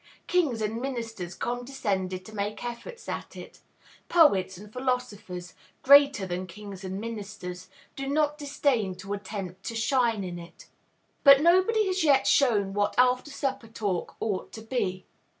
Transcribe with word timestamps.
Kings 0.25 0.63
and 0.63 0.81
ministers 0.81 1.35
condescend 1.35 2.25
to 2.25 2.33
make 2.35 2.65
efforts 2.65 3.07
at 3.07 3.35
it; 3.35 3.59
poets 4.09 4.57
and 4.57 4.73
philosophers 4.73 5.53
greater 5.83 6.25
than 6.25 6.47
kings 6.47 6.83
and 6.83 6.99
ministers 6.99 7.69
do 7.95 8.07
not 8.07 8.35
disdain 8.39 8.95
to 8.95 9.13
attempt 9.13 9.61
to 9.65 9.75
shine 9.75 10.23
in 10.23 10.39
it. 10.39 10.65
But 11.23 11.41
nobody 11.41 11.85
has 11.85 12.03
yet 12.03 12.25
shown 12.25 12.73
what 12.73 12.95
"after 12.97 13.29
supper 13.29 13.67
talk" 13.67 14.15
ought 14.19 14.51
to 14.53 14.63
be. 14.63 15.05